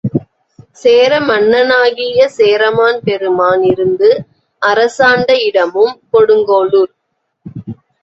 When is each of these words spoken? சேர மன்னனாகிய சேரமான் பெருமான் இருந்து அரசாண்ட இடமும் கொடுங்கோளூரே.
சேர 0.77 1.19
மன்னனாகிய 1.27 2.25
சேரமான் 2.37 2.99
பெருமான் 3.03 3.63
இருந்து 3.71 4.09
அரசாண்ட 4.61 5.31
இடமும் 5.47 5.95
கொடுங்கோளூரே. 6.13 6.93